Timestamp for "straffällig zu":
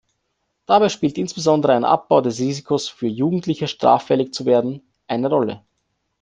3.67-4.47